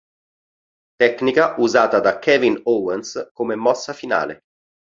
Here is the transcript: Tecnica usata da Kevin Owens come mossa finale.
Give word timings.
Tecnica 0.95 1.53
usata 1.59 1.99
da 1.99 2.17
Kevin 2.17 2.59
Owens 2.63 3.29
come 3.33 3.53
mossa 3.55 3.93
finale. 3.93 4.45